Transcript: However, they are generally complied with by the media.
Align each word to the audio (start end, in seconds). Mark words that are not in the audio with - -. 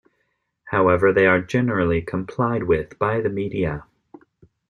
However, 0.63 1.13
they 1.13 1.27
are 1.27 1.41
generally 1.43 2.01
complied 2.01 2.63
with 2.63 2.97
by 2.97 3.21
the 3.21 3.29
media. 3.29 3.85